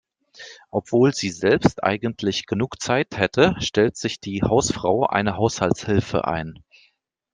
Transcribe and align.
Obwohl 0.71 1.13
sie 1.13 1.29
selbst 1.29 1.83
eigentlich 1.83 2.47
genug 2.47 2.81
Zeit 2.81 3.17
hätte, 3.19 3.53
stellt 3.59 3.97
sich 3.97 4.19
die 4.19 4.41
Hausfrau 4.41 5.05
eine 5.05 5.37
Haushaltshilfe 5.37 6.25
ein. 6.25 6.57